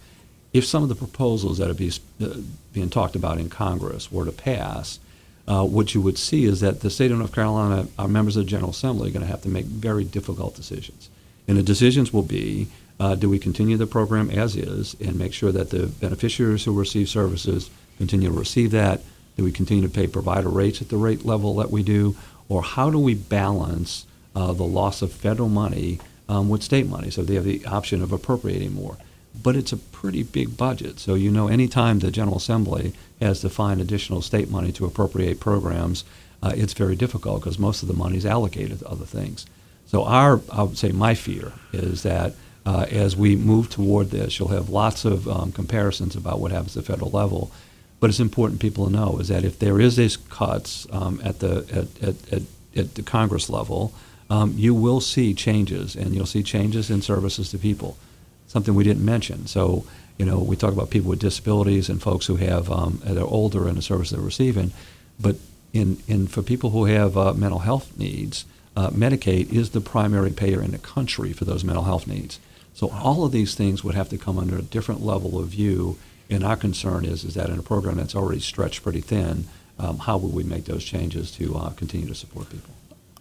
[0.51, 2.37] If some of the proposals that are be, uh,
[2.73, 4.99] being talked about in Congress were to pass,
[5.47, 8.45] uh, what you would see is that the state of North Carolina, our members of
[8.45, 11.09] the General Assembly, are going to have to make very difficult decisions.
[11.47, 12.67] And the decisions will be
[12.99, 16.77] uh, do we continue the program as is and make sure that the beneficiaries who
[16.77, 19.01] receive services continue to receive that?
[19.35, 22.15] Do we continue to pay provider rates at the rate level that we do?
[22.49, 27.09] Or how do we balance uh, the loss of federal money um, with state money?
[27.09, 28.97] So they have the option of appropriating more.
[29.41, 30.99] But it's a pretty big budget.
[30.99, 35.39] So, you know, anytime the General Assembly has to find additional state money to appropriate
[35.39, 36.03] programs,
[36.43, 39.47] uh, it's very difficult because most of the money is allocated to other things.
[39.87, 44.39] So, our, I would say, my fear is that uh, as we move toward this,
[44.39, 47.51] you'll have lots of um, comparisons about what happens at the federal level
[48.03, 51.39] but it's important people to know is that if there is these cuts um, at
[51.39, 52.41] the at, at, at,
[52.75, 53.93] at, the Congress level,
[54.29, 57.95] um, you will see changes, and you'll see changes in services to people.
[58.45, 59.47] Something we didn't mention.
[59.47, 59.85] So
[60.17, 63.25] you know we talk about people with disabilities and folks who have um, that are
[63.25, 64.73] older and the service they're receiving,
[65.17, 65.37] but
[65.71, 68.43] in in for people who have uh, mental health needs,
[68.75, 72.37] uh, Medicaid is the primary payer in the country for those mental health needs.
[72.73, 75.97] So all of these things would have to come under a different level of view
[76.33, 79.45] and our concern is, is that in a program that's already stretched pretty thin,
[79.79, 82.73] um, how will we make those changes to uh, continue to support people?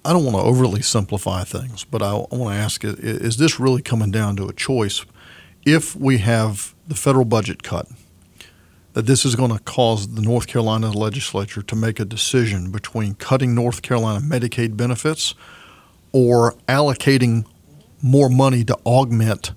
[0.04, 3.60] I don't want to overly simplify things, but I, I want to ask is this
[3.60, 5.04] really coming down to a choice?
[5.64, 7.86] If we have the federal budget cut,
[8.94, 13.14] that this is going to cause the North Carolina legislature to make a decision between
[13.14, 15.34] cutting North Carolina Medicaid benefits
[16.12, 17.46] or allocating
[18.02, 19.52] more money to augment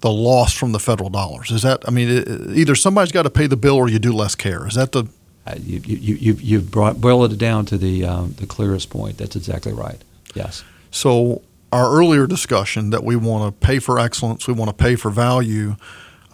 [0.00, 1.50] the loss from the federal dollars?
[1.50, 4.12] Is that I mean, it, either somebody's got to pay the bill or you do
[4.12, 4.66] less care.
[4.66, 5.08] Is that the
[5.46, 9.16] Uh, you, you, you, you've brought, boiled it down to the, um, the clearest point.
[9.16, 9.96] That's exactly right.
[10.34, 10.62] Yes.
[10.90, 11.40] So,
[11.72, 15.10] our earlier discussion that we want to pay for excellence, we want to pay for
[15.10, 15.76] value,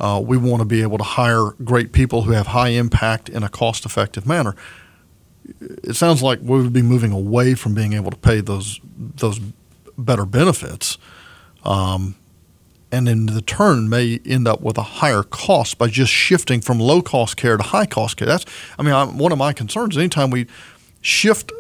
[0.01, 3.43] uh, we want to be able to hire great people who have high impact in
[3.45, 4.55] a cost effective manner.
[5.61, 8.81] It sounds like we would be moving away from being able to pay those
[9.17, 9.41] those
[9.97, 10.99] better benefits,
[11.65, 12.15] um,
[12.95, 16.79] and in the turn may end up with a higher cost by just shifting from
[16.79, 18.29] low cost care to high cost care.
[18.29, 18.47] That's,
[18.79, 19.99] I mean, I'm, one of my concerns.
[19.99, 20.47] Anytime we
[21.01, 21.51] shift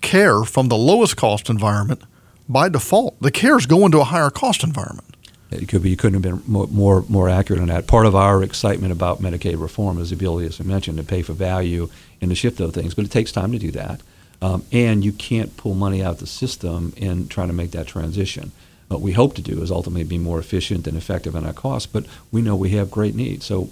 [0.00, 2.02] care from the lowest cost environment,
[2.48, 5.16] by default, the care is going to a higher cost environment.
[5.50, 7.86] It could be you couldn't have been more, more more accurate on that.
[7.86, 11.22] Part of our excitement about Medicaid reform is the ability, as I mentioned, to pay
[11.22, 11.90] for value
[12.20, 12.94] and to shift those things.
[12.94, 14.00] But it takes time to do that,
[14.40, 17.86] um, and you can't pull money out of the system in trying to make that
[17.86, 18.52] transition.
[18.92, 21.90] What we hope to do is ultimately be more efficient and effective in our costs,
[21.90, 23.46] but we know we have great needs.
[23.46, 23.70] So,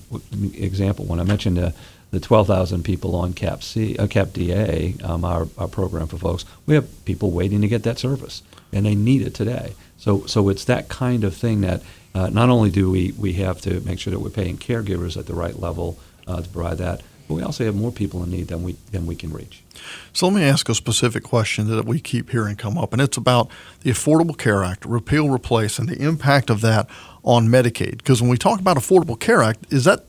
[0.54, 1.72] example, when I mentioned uh,
[2.10, 6.46] the 12,000 people on CAP C, uh, CAP DA, um, our, our program for folks,
[6.64, 8.42] we have people waiting to get that service,
[8.72, 9.74] and they need it today.
[9.98, 11.82] So, so it's that kind of thing that
[12.14, 15.26] uh, not only do we, we have to make sure that we're paying caregivers at
[15.26, 18.48] the right level uh, to provide that, but we also have more people in need
[18.48, 19.62] than we than we can reach.
[20.12, 23.16] So let me ask a specific question that we keep hearing come up, and it's
[23.16, 23.48] about
[23.82, 26.88] the Affordable Care Act, repeal, replace, and the impact of that
[27.22, 27.98] on Medicaid.
[27.98, 30.06] Because when we talk about Affordable Care Act, is that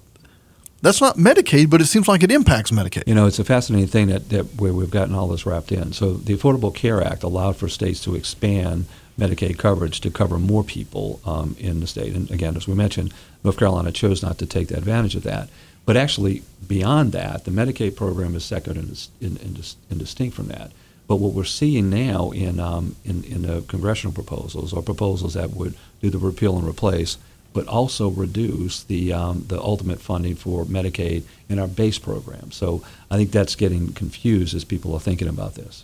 [0.81, 3.03] that's not Medicaid, but it seems like it impacts Medicaid.
[3.05, 5.93] You know, it's a fascinating thing that, that where we've gotten all this wrapped in.
[5.93, 8.85] So the Affordable Care Act allowed for states to expand
[9.19, 12.15] Medicaid coverage to cover more people um, in the state.
[12.15, 13.13] And again, as we mentioned,
[13.43, 15.49] North Carolina chose not to take advantage of that.
[15.85, 20.71] But actually, beyond that, the Medicaid program is separate and, distinct from that.
[21.07, 25.51] But what we're seeing now in, um, in, in the congressional proposals are proposals that
[25.51, 27.17] would do the repeal and replace,
[27.53, 32.51] but also reduce the, um, the ultimate funding for Medicaid in our base program.
[32.51, 35.83] So I think that's getting confused as people are thinking about this.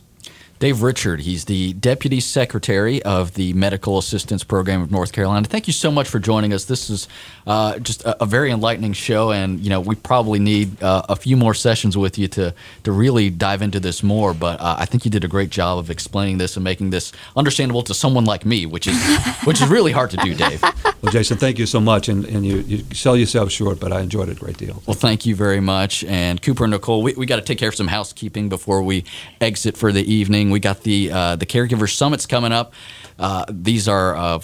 [0.59, 5.45] Dave Richard, he's the Deputy Secretary of the Medical Assistance Program of North Carolina.
[5.47, 6.65] Thank you so much for joining us.
[6.65, 7.07] This is
[7.45, 11.15] uh, just a, a, very enlightening show, and you know we probably need uh, a
[11.15, 14.33] few more sessions with you to to really dive into this more.
[14.33, 17.11] But uh, I think you did a great job of explaining this and making this
[17.35, 18.97] understandable to someone like me, which is
[19.43, 20.63] which is really hard to do, Dave.
[21.01, 24.01] Well, Jason, thank you so much, and, and you, you sell yourself short, but I
[24.01, 24.81] enjoyed it a great deal.
[24.87, 27.69] Well, thank you very much, and Cooper and Nicole, we, we got to take care
[27.69, 29.03] of some housekeeping before we
[29.39, 30.46] exit for the evening.
[30.49, 32.73] We got the uh, the caregiver summits coming up.
[33.19, 34.39] Uh, these are uh,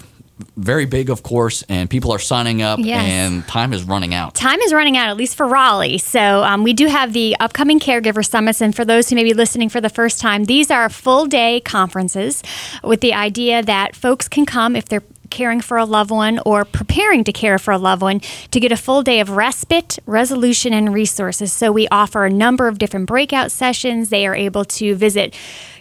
[0.56, 3.04] very big, of course, and people are signing up, yes.
[3.04, 4.34] and time is running out.
[4.34, 5.98] Time is running out, at least for Raleigh.
[5.98, 9.34] So um, we do have the upcoming caregiver summits, and for those who may be
[9.34, 12.42] listening for the first time, these are full day conferences
[12.82, 16.64] with the idea that folks can come if they're caring for a loved one or
[16.64, 20.72] preparing to care for a loved one to get a full day of respite, resolution,
[20.72, 21.52] and resources.
[21.52, 24.10] So we offer a number of different breakout sessions.
[24.10, 25.34] They are able to visit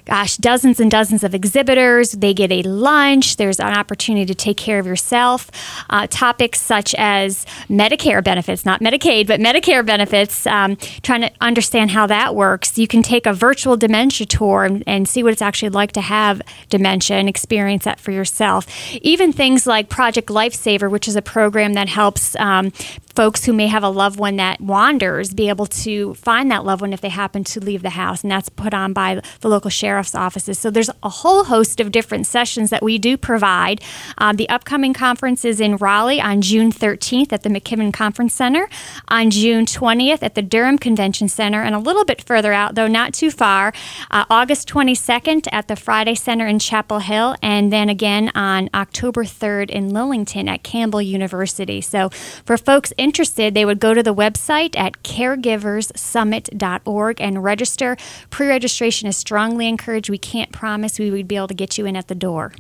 [0.06, 2.12] gosh, dozens and dozens of exhibitors.
[2.12, 3.38] They get a lunch.
[3.38, 5.50] There's an opportunity to take care of yourself.
[5.90, 11.92] Uh, topics such as Medicare benefits, not Medicaid, but Medicare benefits, um, trying to understand
[11.92, 12.78] how that works.
[12.78, 16.02] You can take a virtual dementia tour and, and, see what it's actually like to
[16.02, 18.66] have dementia and experience that for yourself.
[19.02, 22.72] Even things like Project Lifesaver, which is a program that helps um,
[23.16, 26.82] folks who may have a loved one that wanders be able to find that loved
[26.82, 28.24] one if they happen to leave the house.
[28.24, 30.58] And that's put on by the local sheriff's offices.
[30.58, 33.80] So there's a whole host of different sessions that we do provide.
[34.18, 38.68] Um, the upcoming conference is in Raleigh on June 13th at the McKimmon Conference Center,
[39.10, 42.88] on June 20th at the Durham Convention Center, and a little bit further out, though
[42.88, 43.72] not too far,
[44.10, 49.24] uh, August 22nd at the Friday Center in Chapel Hill, and then again on October
[49.24, 51.82] 3rd in Lillington at Campbell University.
[51.82, 57.96] So for folks interested, they would go to the website at caregiversummit.org and register.
[58.32, 59.83] Pre registration is strongly encouraged.
[60.10, 62.54] We can't promise we would be able to get you in at the door.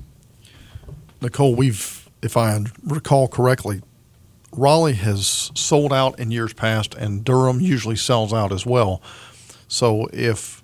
[1.22, 3.82] Nicole, we've, if I recall correctly,
[4.52, 9.02] Raleigh has sold out in years past, and Durham usually sells out as well.
[9.68, 10.62] So if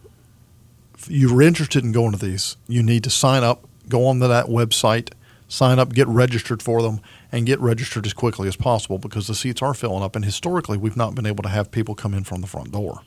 [1.07, 5.12] you're interested in going to these, you need to sign up, go onto that website,
[5.47, 7.01] sign up, get registered for them,
[7.32, 10.16] and get registered as quickly as possible because the seats are filling up.
[10.16, 13.01] And historically, we've not been able to have people come in from the front door.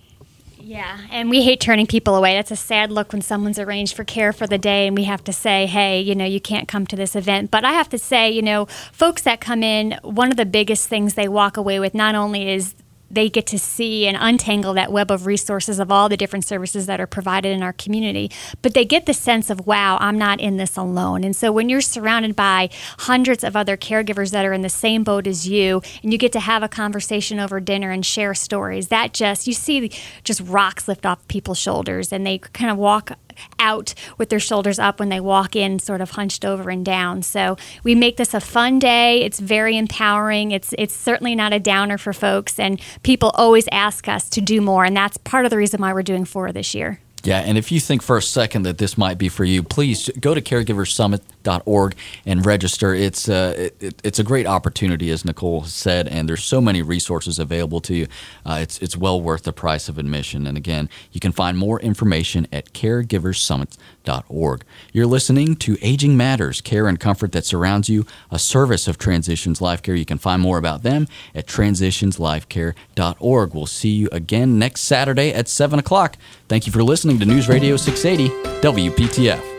[0.72, 2.34] Yeah, and we hate turning people away.
[2.34, 5.22] That's a sad look when someone's arranged for care for the day and we have
[5.24, 7.50] to say, hey, you know, you can't come to this event.
[7.50, 10.88] But I have to say, you know, folks that come in, one of the biggest
[10.88, 12.74] things they walk away with not only is
[13.12, 16.86] they get to see and untangle that web of resources of all the different services
[16.86, 18.30] that are provided in our community.
[18.62, 21.22] But they get the sense of, wow, I'm not in this alone.
[21.22, 25.04] And so when you're surrounded by hundreds of other caregivers that are in the same
[25.04, 28.88] boat as you, and you get to have a conversation over dinner and share stories,
[28.88, 29.90] that just, you see
[30.24, 33.12] just rocks lift off people's shoulders and they kind of walk
[33.59, 37.22] out with their shoulders up when they walk in, sort of hunched over and down.
[37.22, 39.22] So we make this a fun day.
[39.22, 40.51] It's very empowering.
[40.51, 44.61] It's it's certainly not a downer for folks, and people always ask us to do
[44.61, 47.01] more, and that's part of the reason why we're doing four this year.
[47.24, 50.10] Yeah, and if you think for a second that this might be for you, please
[50.20, 51.94] go to caregiversummit.org
[52.26, 52.94] and register.
[52.94, 57.38] It's uh, it, it's a great opportunity, as Nicole said, and there's so many resources
[57.38, 58.08] available to you.
[58.44, 60.48] Uh, it's it's well worth the price of admission.
[60.48, 64.64] And again, you can find more information at caregiversummit.org.
[64.92, 69.60] You're listening to Aging Matters, care and comfort that surrounds you, a service of Transitions
[69.60, 69.94] Life Care.
[69.94, 71.06] You can find more about them
[71.36, 73.54] at transitionslifecare.org.
[73.54, 76.16] We'll see you again next Saturday at seven o'clock.
[76.53, 78.28] Thank you for listening to News Radio 680
[78.61, 79.51] WPTF.